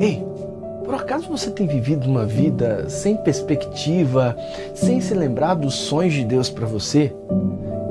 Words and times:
Ei, 0.00 0.24
por 0.84 0.94
acaso 0.94 1.28
você 1.28 1.50
tem 1.50 1.66
vivido 1.66 2.08
uma 2.08 2.24
vida 2.24 2.88
sem 2.88 3.16
perspectiva, 3.16 4.36
sem 4.74 5.00
se 5.00 5.14
lembrar 5.14 5.54
dos 5.54 5.74
sonhos 5.74 6.14
de 6.14 6.24
Deus 6.24 6.50
para 6.50 6.66
você? 6.66 7.12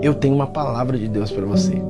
Eu 0.01 0.13
tenho 0.13 0.35
uma 0.35 0.47
palavra 0.47 0.97
de 0.97 1.07
Deus 1.07 1.31
para 1.31 1.45
você. 1.45 1.81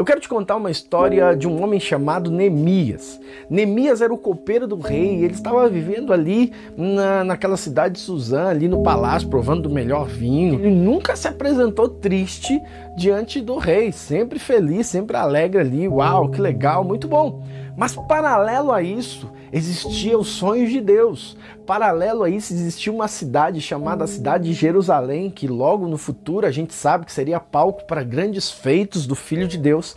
Eu 0.00 0.04
quero 0.06 0.18
te 0.18 0.30
contar 0.30 0.56
uma 0.56 0.70
história 0.70 1.36
de 1.36 1.46
um 1.46 1.62
homem 1.62 1.78
chamado 1.78 2.30
Neemias. 2.30 3.20
Neemias 3.50 4.00
era 4.00 4.10
o 4.10 4.16
copeiro 4.16 4.66
do 4.66 4.78
rei, 4.78 5.22
ele 5.22 5.34
estava 5.34 5.68
vivendo 5.68 6.10
ali 6.10 6.54
na, 6.74 7.22
naquela 7.22 7.58
cidade 7.58 7.96
de 7.96 8.00
Suzã, 8.00 8.46
ali 8.46 8.66
no 8.66 8.82
palácio, 8.82 9.28
provando 9.28 9.68
do 9.68 9.68
melhor 9.68 10.06
vinho. 10.06 10.54
Ele 10.54 10.70
nunca 10.70 11.14
se 11.16 11.28
apresentou 11.28 11.86
triste 11.86 12.58
diante 12.96 13.42
do 13.42 13.58
rei, 13.58 13.92
sempre 13.92 14.38
feliz, 14.38 14.86
sempre 14.86 15.18
alegre 15.18 15.60
ali. 15.60 15.86
Uau, 15.86 16.30
que 16.30 16.40
legal, 16.40 16.82
muito 16.82 17.06
bom. 17.06 17.42
Mas 17.76 17.94
paralelo 17.94 18.72
a 18.72 18.82
isso, 18.82 19.30
existia 19.52 20.18
os 20.18 20.28
sonhos 20.28 20.70
de 20.70 20.80
Deus. 20.80 21.36
Paralelo 21.66 22.22
a 22.22 22.30
isso, 22.30 22.52
existia 22.52 22.92
uma 22.92 23.08
cidade 23.08 23.60
chamada 23.60 24.06
cidade 24.06 24.44
de 24.44 24.52
Jerusalém, 24.52 25.30
que 25.30 25.46
logo 25.46 25.86
no 25.86 25.96
futuro 25.96 26.46
a 26.46 26.50
gente 26.50 26.74
sabe 26.74 27.06
que 27.06 27.12
seria 27.12 27.40
palco 27.40 27.84
para 27.84 28.02
grandes 28.02 28.50
feitos 28.50 29.06
do 29.06 29.14
Filho 29.14 29.46
de 29.46 29.58
Deus. 29.58 29.96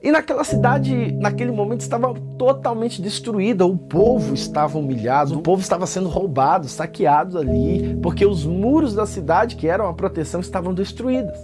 E 0.00 0.12
naquela 0.12 0.44
cidade, 0.44 1.12
naquele 1.12 1.50
momento, 1.50 1.80
estava 1.80 2.14
totalmente 2.38 3.02
destruída. 3.02 3.66
O 3.66 3.76
povo 3.76 4.32
estava 4.32 4.78
humilhado, 4.78 5.36
o 5.36 5.42
povo 5.42 5.60
estava 5.60 5.86
sendo 5.86 6.08
roubado, 6.08 6.68
saqueado 6.68 7.36
ali, 7.36 7.98
porque 8.00 8.24
os 8.24 8.46
muros 8.46 8.94
da 8.94 9.06
cidade, 9.06 9.56
que 9.56 9.66
eram 9.66 9.88
a 9.88 9.92
proteção, 9.92 10.40
estavam 10.40 10.72
destruídos. 10.72 11.36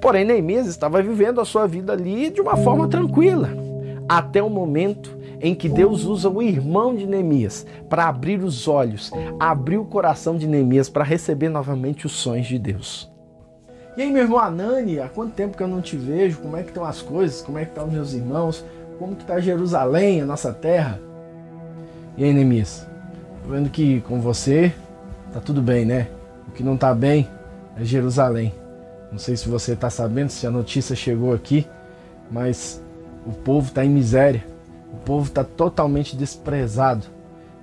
Porém, 0.00 0.24
Neemias 0.24 0.66
estava 0.66 1.00
vivendo 1.00 1.40
a 1.40 1.44
sua 1.44 1.68
vida 1.68 1.92
ali 1.92 2.30
de 2.30 2.40
uma 2.40 2.56
forma 2.56 2.88
tranquila, 2.88 3.48
até 4.08 4.42
o 4.42 4.50
momento 4.50 5.16
em 5.40 5.54
que 5.54 5.68
Deus 5.68 6.04
usa 6.04 6.28
o 6.28 6.42
irmão 6.42 6.94
de 6.94 7.06
Neemias 7.06 7.66
para 7.88 8.08
abrir 8.08 8.42
os 8.42 8.66
olhos, 8.66 9.10
abrir 9.38 9.78
o 9.78 9.84
coração 9.84 10.36
de 10.36 10.46
Neemias 10.46 10.88
para 10.88 11.04
receber 11.04 11.48
novamente 11.48 12.06
os 12.06 12.12
sonhos 12.12 12.46
de 12.46 12.58
Deus. 12.58 13.12
E 13.96 14.02
aí, 14.02 14.10
meu 14.10 14.22
irmão 14.22 14.38
Anani, 14.38 14.98
há 14.98 15.08
quanto 15.08 15.34
tempo 15.34 15.56
que 15.56 15.62
eu 15.62 15.68
não 15.68 15.80
te 15.80 15.96
vejo? 15.96 16.38
Como 16.38 16.56
é 16.56 16.62
que 16.62 16.70
estão 16.70 16.84
as 16.84 17.00
coisas? 17.00 17.42
Como 17.42 17.58
é 17.58 17.64
que 17.64 17.70
estão 17.70 17.86
os 17.86 17.92
meus 17.92 18.12
irmãos? 18.12 18.64
Como 18.98 19.14
que 19.14 19.22
está 19.22 19.38
Jerusalém, 19.38 20.20
a 20.20 20.26
nossa 20.26 20.52
terra? 20.52 21.00
E 22.16 22.24
aí, 22.24 22.32
Neemias? 22.32 22.86
Tô 23.42 23.50
vendo 23.50 23.70
que 23.70 24.00
com 24.02 24.20
você 24.20 24.72
tá 25.32 25.40
tudo 25.40 25.60
bem, 25.62 25.84
né? 25.84 26.08
O 26.48 26.52
que 26.52 26.62
não 26.62 26.76
tá 26.76 26.94
bem 26.94 27.28
é 27.76 27.84
Jerusalém. 27.84 28.52
Não 29.12 29.18
sei 29.18 29.36
se 29.36 29.48
você 29.48 29.74
está 29.74 29.90
sabendo, 29.90 30.30
se 30.30 30.46
a 30.46 30.50
notícia 30.50 30.96
chegou 30.96 31.32
aqui, 31.32 31.66
mas 32.30 32.83
o 33.26 33.32
povo 33.32 33.68
está 33.68 33.84
em 33.84 33.90
miséria. 33.90 34.46
O 34.92 34.96
povo 34.96 35.26
está 35.26 35.42
totalmente 35.42 36.16
desprezado. 36.16 37.06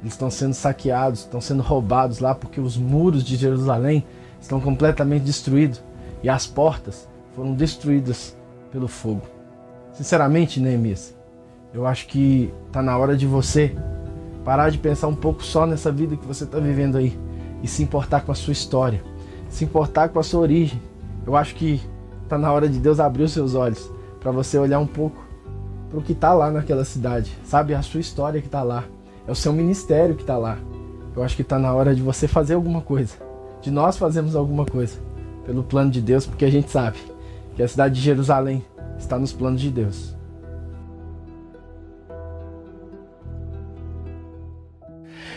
Eles 0.02 0.14
estão 0.14 0.30
sendo 0.30 0.54
saqueados, 0.54 1.22
estão 1.22 1.40
sendo 1.40 1.62
roubados 1.62 2.20
lá 2.20 2.34
porque 2.34 2.59
os 2.59 2.76
muros 2.76 3.23
de 3.23 3.36
Jerusalém 3.36 4.04
estão 4.39 4.59
completamente 4.59 5.23
destruídos 5.23 5.82
e 6.23 6.30
as 6.30 6.48
portas 6.48 7.08
foram 7.36 7.54
destruídas 7.54 8.36
pelo 8.72 8.88
fogo. 8.88 9.22
Sinceramente, 9.94 10.59
Neemias, 10.59 11.16
eu 11.73 11.86
acho 11.86 12.08
que 12.08 12.52
está 12.67 12.82
na 12.82 12.98
hora 12.98 13.16
de 13.16 13.28
você 13.28 13.76
parar 14.44 14.72
de 14.72 14.78
pensar 14.80 15.08
um 15.08 15.16
pouco 15.16 15.44
só 15.44 15.67
nessa 15.67 15.92
vida 15.92 16.17
que 16.17 16.26
você 16.26 16.45
está 16.45 16.58
vivendo 16.58 16.98
aí 16.98 17.17
e 17.62 17.67
se 17.67 17.84
importar 17.84 18.22
com 18.22 18.32
a 18.32 18.36
sua 18.36 18.54
história, 18.54 19.04
se 19.50 19.64
importar 19.64 20.09
com 20.09 20.20
a 20.20 20.23
sua 20.23 20.42
origem. 20.42 20.82
Eu 21.26 21.36
acho 21.36 21.54
que 21.54 21.80
está 22.23 22.38
na 22.38 22.52
hora 22.52 22.67
de 22.67 22.80
Deus 22.80 23.00
abrir 23.00 23.23
os 23.23 23.32
seus 23.32 23.54
olhos 23.54 23.92
para 24.20 24.32
você 24.32 24.58
olhar 24.58 24.80
um 24.80 24.88
pouco 24.88 25.20
para 25.92 26.00
o 26.00 26.02
que 26.02 26.14
está 26.14 26.34
lá 26.34 26.50
naquela 26.50 26.86
cidade, 26.86 27.38
sabe? 27.44 27.75
A 27.75 27.81
sua 27.81 28.00
história 28.00 28.39
que 28.39 28.47
está 28.47 28.64
lá, 28.64 28.86
é 29.28 29.31
o 29.31 29.36
seu 29.36 29.52
ministério 29.52 30.16
que 30.16 30.23
está 30.23 30.38
lá. 30.38 30.58
Eu 31.14 31.22
acho 31.22 31.36
que 31.36 31.42
está 31.42 31.59
na 31.59 31.73
hora 31.73 31.94
de 31.94 32.02
você 32.02 32.28
fazer 32.28 32.53
alguma 32.53 32.81
coisa, 32.81 33.16
de 33.61 33.70
nós 33.70 33.98
fazermos 33.98 34.36
alguma 34.36 34.65
coisa 34.65 34.98
pelo 35.45 35.64
plano 35.64 35.92
de 35.92 36.02
Deus, 36.02 36.26
porque 36.26 36.45
a 36.45 36.49
gente 36.49 36.71
sabe 36.71 36.98
que 37.55 37.61
a 37.61 37.67
cidade 37.67 37.95
de 37.95 38.02
Jerusalém 38.02 38.65
está 38.98 39.20
nos 39.20 39.33
planos 39.33 39.60
de 39.60 39.70
Deus. 39.70 40.15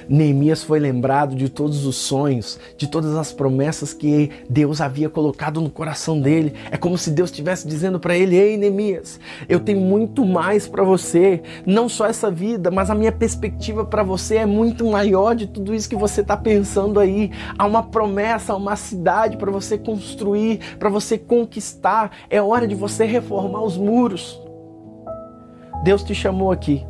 Neemias 0.09 0.63
foi 0.63 0.79
lembrado 0.79 1.35
de 1.35 1.49
todos 1.49 1.87
os 1.87 1.97
sonhos, 1.97 2.59
de 2.77 2.87
todas 2.87 3.15
as 3.15 3.33
promessas 3.33 3.93
que 3.93 4.31
Deus 4.49 4.81
havia 4.81 5.09
colocado 5.09 5.61
no 5.61 5.71
coração 5.71 6.21
dele. 6.21 6.55
É 6.71 6.77
como 6.77 6.99
se 6.99 7.11
Deus 7.11 7.31
estivesse 7.31 7.67
dizendo 7.67 7.99
para 7.99 8.17
ele: 8.17 8.37
Ei, 8.37 8.57
Neemias, 8.57 9.19
eu 9.49 9.61
tenho 9.61 9.81
muito 9.81 10.25
mais 10.25 10.67
para 10.67 10.83
você. 10.83 11.43
Não 11.67 11.89
só 11.89 12.07
essa 12.07 12.31
vida, 12.31 12.71
mas 12.71 12.91
a 12.91 12.95
minha 12.95 13.13
perspectiva 13.13 13.85
para 13.85 14.03
você 14.03 14.37
é 14.37 14.47
muito 14.47 14.85
maior 14.87 15.35
de 15.35 15.47
tudo 15.47 15.75
isso 15.75 15.89
que 15.89 15.97
você 15.97 16.21
está 16.21 16.37
pensando 16.37 17.01
aí. 17.01 17.31
Há 17.59 17.67
uma 17.67 17.83
promessa, 17.83 18.53
há 18.53 18.57
uma 18.57 18.77
cidade 18.77 19.37
para 19.37 19.51
você 19.51 19.79
construir, 19.79 20.61
para 20.79 20.89
você 20.89 21.19
conquistar. 21.19 22.11
É 22.29 22.41
hora 22.41 22.67
de 22.67 22.75
você 22.75 23.05
reformar 23.05 23.63
os 23.63 23.77
muros. 23.77 24.41
Deus 25.83 26.03
te 26.03 26.15
chamou 26.15 26.51
aqui 26.51 26.85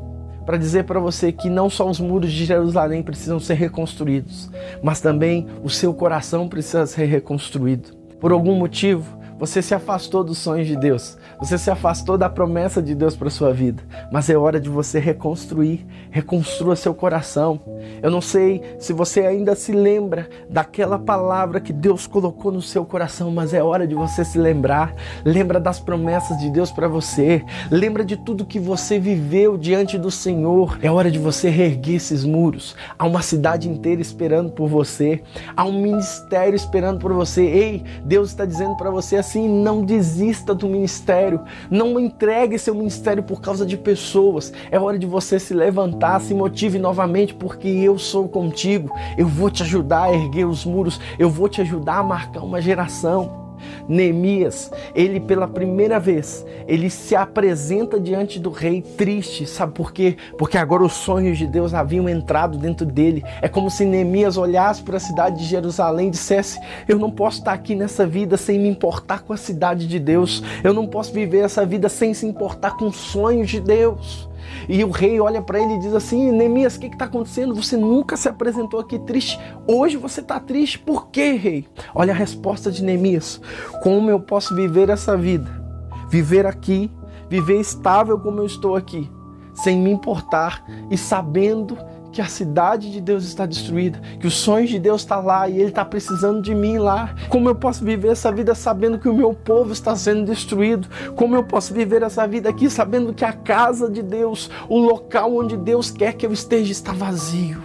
para 0.44 0.56
dizer 0.56 0.84
para 0.84 1.00
você 1.00 1.32
que 1.32 1.49
não 1.49 1.71
só 1.71 1.88
os 1.88 1.99
muros 1.99 2.32
de 2.32 2.44
Jerusalém 2.44 3.03
precisam 3.03 3.41
ser 3.41 3.55
reconstruídos, 3.55 4.50
mas 4.82 5.00
também 5.00 5.47
o 5.62 5.71
seu 5.71 5.94
coração 5.94 6.49
precisa 6.49 6.87
ser 6.87 7.06
reconstruído. 7.06 7.94
Por 8.21 8.32
algum 8.32 8.55
motivo, 8.55 9.19
você 9.39 9.61
se 9.61 9.75
afastou 9.75 10.22
dos 10.22 10.39
sonhos 10.39 10.67
de 10.67 10.77
Deus, 10.77 11.19
você 11.39 11.59
se 11.59 11.71
afastou 11.71 12.17
da 12.17 12.28
promessa 12.28 12.81
de 12.81 12.95
Deus 12.95 13.17
para 13.17 13.31
sua 13.31 13.53
vida, 13.53 13.83
mas 14.12 14.31
é 14.31 14.37
hora 14.37 14.61
de 14.61 14.69
você 14.69 14.99
reconstruir, 14.99 15.84
reconstrua 16.11 16.77
seu 16.77 16.95
coração. 16.95 17.61
Eu 18.03 18.11
não 18.11 18.21
sei 18.21 18.62
se 18.78 18.93
você 18.93 19.21
ainda 19.23 19.55
se 19.55 19.73
lembra 19.73 20.28
daquela 20.49 20.99
palavra 20.99 21.61
que 21.61 21.73
Deus 21.73 22.06
colocou 22.06 22.53
no 22.53 22.62
seu 22.62 22.84
coração, 22.84 23.31
mas 23.31 23.53
é 23.53 23.62
hora 23.62 23.87
de 23.87 23.94
você 23.94 24.25
se 24.25 24.39
lembrar. 24.39 24.94
Lembra 25.25 25.59
das 25.59 25.81
promessas 25.81 26.39
de 26.39 26.50
Deus 26.50 26.71
para 26.71 26.87
você, 26.87 27.44
lembra 27.71 28.05
de 28.05 28.17
tudo 28.17 28.44
que 28.44 28.61
você 28.61 28.99
viveu 28.99 29.59
diante 29.59 29.99
do 29.99 30.11
Senhor. 30.11 30.78
É 30.81 30.91
hora 30.91 31.11
de 31.11 31.19
você 31.19 31.50
reerguer 31.50 31.97
esses 31.97 32.25
muros. 32.25 32.77
Há 32.99 33.06
uma 33.06 33.23
cidade 33.23 33.69
inteira 33.69 34.00
esperando 34.00 34.53
por 34.53 34.69
você, 34.69 35.23
há 35.56 35.65
um 35.65 35.83
ministério 35.83 36.55
esperando 36.55 37.00
por 37.00 37.12
você. 37.12 37.43
Ei, 37.43 37.84
Deus 38.05 38.31
está 38.31 38.44
dizendo 38.44 38.77
para 38.77 38.91
você 38.91 39.24
assim: 39.25 39.49
não 39.49 39.85
desista 39.85 40.55
do 40.55 40.69
ministério, 40.69 41.41
não 41.71 41.99
entregue 41.99 42.59
seu 42.59 42.75
ministério 42.75 43.23
por 43.23 43.41
causa 43.41 43.65
de 43.65 43.77
pessoas. 43.77 44.53
É 44.71 44.79
hora 44.79 44.99
de 44.99 45.07
você 45.07 45.41
se 45.41 45.55
levantar, 45.55 46.21
se 46.21 46.35
motive 46.35 46.79
novamente, 46.79 47.35
porque 47.35 47.69
eu 47.69 47.99
sou 47.99 48.29
contigo. 48.29 48.95
Eu 49.17 49.27
vou 49.27 49.51
te 49.51 49.62
ajudar 49.62 50.05
a 50.05 50.15
erguer 50.15 50.45
os 50.45 50.65
muros, 50.65 51.01
eu 51.19 51.31
vou 51.31 51.49
te 51.49 51.61
ajudar 51.62 51.99
a 51.99 52.03
marcar 52.03 52.43
uma 52.43 52.61
geração. 52.61 53.44
Neemias, 53.88 54.70
ele 54.94 55.20
pela 55.20 55.47
primeira 55.47 56.00
vez, 56.00 56.44
ele 56.66 56.88
se 56.91 57.14
apresenta 57.14 58.00
diante 58.00 58.38
do 58.38 58.50
rei 58.50 58.82
triste, 58.82 59.47
sabe 59.47 59.72
por 59.72 59.92
quê? 59.92 60.16
Porque 60.38 60.56
agora 60.56 60.82
os 60.82 60.92
sonhos 60.92 61.38
de 61.38 61.47
Deus 61.47 61.75
haviam 61.75 62.08
entrado 62.08 62.58
dentro 62.58 62.86
dele. 62.86 63.22
É 63.42 63.48
como 63.48 63.70
se 63.70 63.84
Neemias 63.84 64.36
olhasse 64.36 64.82
para 64.82 64.97
a 64.97 65.00
cidade 65.00 65.38
de 65.38 65.44
Jerusalém 65.44 66.08
e 66.08 66.12
dissesse: 66.12 66.58
Eu 66.88 66.98
não 66.98 67.10
posso 67.10 67.38
estar 67.38 67.52
aqui 67.52 67.75
nessa 67.75 68.06
vida 68.06 68.36
sem 68.36 68.58
me 68.58 68.69
importar 68.69 69.22
com 69.22 69.32
a 69.32 69.36
cidade 69.36 69.86
de 69.86 69.98
Deus. 69.98 70.42
Eu 70.62 70.72
não 70.72 70.86
posso 70.86 71.12
viver 71.12 71.44
essa 71.44 71.64
vida 71.64 71.88
sem 71.88 72.14
se 72.14 72.26
importar 72.26 72.76
com 72.76 72.86
os 72.86 72.96
sonhos 72.96 73.50
de 73.50 73.60
Deus. 73.60 74.28
E 74.69 74.82
o 74.84 74.91
rei 74.91 75.21
olha 75.21 75.43
para 75.43 75.60
ele 75.60 75.75
e 75.75 75.78
diz 75.78 75.94
assim: 75.94 76.31
Neemias, 76.32 76.77
o 76.77 76.81
que 76.81 76.87
está 76.87 77.05
acontecendo? 77.05 77.55
Você 77.55 77.77
nunca 77.77 78.16
se 78.16 78.28
apresentou 78.28 78.81
aqui 78.81 78.99
triste. 78.99 79.38
Hoje 79.66 79.97
você 79.97 80.21
está 80.21 80.41
triste. 80.41 80.78
Por 80.78 81.09
quê, 81.09 81.32
rei? 81.32 81.66
Olha 81.94 82.12
a 82.12 82.16
resposta 82.16 82.71
de 82.71 82.82
Neemias: 82.82 83.41
Como 83.82 84.10
eu 84.10 84.21
posso 84.21 84.55
viver 84.55 84.88
essa 84.88 85.16
vida? 85.16 85.62
Viver 86.09 86.47
aqui, 86.47 86.91
viver 87.28 87.60
estável 87.60 88.19
como 88.19 88.41
eu 88.41 88.47
estou 88.47 88.77
aqui, 88.77 89.10
sem 89.55 89.79
me 89.79 89.91
importar 89.91 90.64
e 90.91 90.96
sabendo 90.96 91.76
que 92.14 92.22
a 92.22 92.26
cidade 92.26 92.93
de 92.93 93.00
Deus 93.00 93.25
está 93.25 93.44
destruída, 93.44 94.00
que 94.20 94.26
os 94.26 94.34
sonhos 94.34 94.70
de 94.70 94.78
Deus 94.78 95.00
estão 95.00 95.19
tá 95.19 95.25
lá 95.25 95.49
e 95.49 95.58
Ele 95.58 95.70
está 95.70 95.84
precisando 95.84 96.40
de 96.40 96.55
mim 96.55 96.78
lá. 96.78 97.12
Como 97.28 97.49
eu 97.49 97.56
posso 97.56 97.84
viver 97.84 98.12
essa 98.12 98.31
vida 98.31 98.55
sabendo 98.55 99.00
que 99.00 99.08
o 99.08 99.14
meu 99.14 99.34
povo 99.34 99.72
está 99.72 99.96
sendo 99.96 100.25
destruído? 100.25 100.88
Como 101.16 101.34
eu 101.34 101.43
posso 101.43 101.75
viver 101.75 102.02
essa 102.02 102.26
vida 102.26 102.49
aqui 102.49 102.70
sabendo 102.70 103.12
que 103.12 103.25
a 103.25 103.32
casa 103.32 103.90
de 103.90 104.00
Deus, 104.00 104.49
o 104.69 104.78
local 104.78 105.34
onde 105.34 105.56
Deus 105.56 105.90
quer 105.90 106.12
que 106.12 106.25
eu 106.25 106.32
esteja, 106.32 106.70
está 106.70 106.93
vazio? 106.93 107.61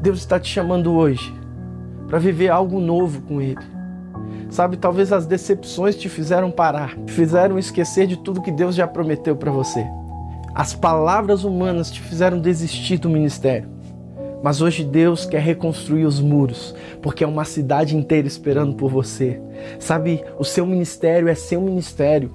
Deus 0.00 0.20
está 0.20 0.38
te 0.38 0.48
chamando 0.48 0.92
hoje 0.92 1.34
para 2.06 2.20
viver 2.20 2.48
algo 2.48 2.78
novo 2.78 3.20
com 3.22 3.42
Ele. 3.42 3.58
Sabe, 4.50 4.76
talvez 4.76 5.12
as 5.12 5.26
decepções 5.26 5.96
te 5.96 6.08
fizeram 6.08 6.50
parar, 6.50 6.94
te 7.04 7.12
fizeram 7.12 7.58
esquecer 7.58 8.06
de 8.06 8.16
tudo 8.16 8.40
que 8.40 8.52
Deus 8.52 8.76
já 8.76 8.86
prometeu 8.86 9.34
para 9.34 9.50
você. 9.50 9.84
As 10.58 10.74
palavras 10.74 11.44
humanas 11.44 11.88
te 11.88 12.00
fizeram 12.00 12.40
desistir 12.40 12.98
do 12.98 13.08
ministério. 13.08 13.68
Mas 14.42 14.60
hoje 14.60 14.82
Deus 14.82 15.24
quer 15.24 15.40
reconstruir 15.40 16.04
os 16.04 16.18
muros, 16.18 16.74
porque 17.00 17.22
é 17.22 17.26
uma 17.28 17.44
cidade 17.44 17.96
inteira 17.96 18.26
esperando 18.26 18.74
por 18.74 18.90
você. 18.90 19.40
Sabe, 19.78 20.24
o 20.36 20.42
seu 20.42 20.66
ministério 20.66 21.28
é 21.28 21.34
seu 21.36 21.60
ministério. 21.60 22.34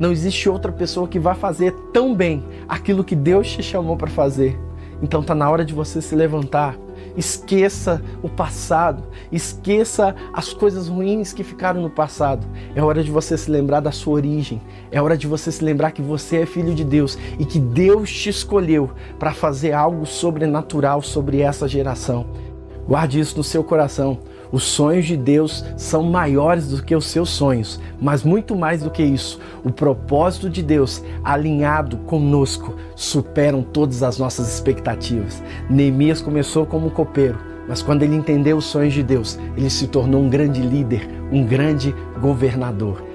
Não 0.00 0.10
existe 0.10 0.48
outra 0.48 0.72
pessoa 0.72 1.06
que 1.06 1.20
vá 1.20 1.32
fazer 1.32 1.72
tão 1.92 2.12
bem 2.12 2.42
aquilo 2.68 3.04
que 3.04 3.14
Deus 3.14 3.48
te 3.48 3.62
chamou 3.62 3.96
para 3.96 4.10
fazer. 4.10 4.58
Então 5.00 5.22
tá 5.22 5.32
na 5.32 5.48
hora 5.48 5.64
de 5.64 5.72
você 5.72 6.02
se 6.02 6.16
levantar. 6.16 6.76
Esqueça 7.20 8.02
o 8.22 8.30
passado, 8.30 9.04
esqueça 9.30 10.16
as 10.32 10.54
coisas 10.54 10.88
ruins 10.88 11.34
que 11.34 11.44
ficaram 11.44 11.82
no 11.82 11.90
passado. 11.90 12.46
É 12.74 12.82
hora 12.82 13.04
de 13.04 13.10
você 13.10 13.36
se 13.36 13.50
lembrar 13.50 13.80
da 13.80 13.92
sua 13.92 14.14
origem. 14.14 14.58
É 14.90 15.02
hora 15.02 15.18
de 15.18 15.26
você 15.26 15.52
se 15.52 15.62
lembrar 15.62 15.90
que 15.90 16.00
você 16.00 16.38
é 16.38 16.46
filho 16.46 16.74
de 16.74 16.82
Deus 16.82 17.18
e 17.38 17.44
que 17.44 17.60
Deus 17.60 18.10
te 18.10 18.30
escolheu 18.30 18.90
para 19.18 19.34
fazer 19.34 19.72
algo 19.72 20.06
sobrenatural 20.06 21.02
sobre 21.02 21.42
essa 21.42 21.68
geração. 21.68 22.24
Guarde 22.88 23.20
isso 23.20 23.36
no 23.36 23.44
seu 23.44 23.62
coração. 23.62 24.20
Os 24.52 24.64
sonhos 24.64 25.06
de 25.06 25.16
Deus 25.16 25.64
são 25.76 26.02
maiores 26.02 26.68
do 26.68 26.82
que 26.82 26.94
os 26.94 27.06
seus 27.06 27.30
sonhos, 27.30 27.80
mas 28.00 28.24
muito 28.24 28.56
mais 28.56 28.82
do 28.82 28.90
que 28.90 29.02
isso, 29.02 29.38
o 29.64 29.70
propósito 29.70 30.50
de 30.50 30.62
Deus 30.62 31.02
alinhado 31.22 31.98
conosco 31.98 32.74
superam 32.96 33.62
todas 33.62 34.02
as 34.02 34.18
nossas 34.18 34.52
expectativas. 34.52 35.42
Neemias 35.68 36.20
começou 36.20 36.66
como 36.66 36.90
copeiro, 36.90 37.38
mas 37.68 37.82
quando 37.82 38.02
ele 38.02 38.16
entendeu 38.16 38.56
os 38.56 38.64
sonhos 38.64 38.92
de 38.92 39.02
Deus, 39.02 39.38
ele 39.56 39.70
se 39.70 39.86
tornou 39.86 40.22
um 40.22 40.28
grande 40.28 40.60
líder, 40.60 41.08
um 41.30 41.44
grande 41.44 41.94
governador. 42.20 43.09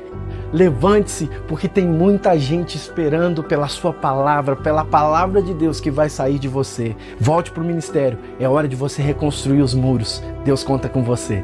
Levante-se, 0.55 1.29
porque 1.49 1.67
tem 1.67 1.85
muita 1.85 2.39
gente 2.39 2.77
esperando 2.77 3.43
pela 3.43 3.67
sua 3.67 3.91
palavra, 3.91 4.55
pela 4.55 4.85
palavra 4.85 5.41
de 5.41 5.53
Deus 5.53 5.81
que 5.81 5.91
vai 5.91 6.07
sair 6.07 6.39
de 6.39 6.47
você. 6.47 6.95
Volte 7.19 7.51
para 7.51 7.61
o 7.61 7.65
ministério, 7.65 8.17
é 8.39 8.47
hora 8.47 8.65
de 8.65 8.73
você 8.73 9.01
reconstruir 9.01 9.61
os 9.61 9.73
muros. 9.73 10.23
Deus 10.45 10.63
conta 10.63 10.87
com 10.87 11.03
você. 11.03 11.43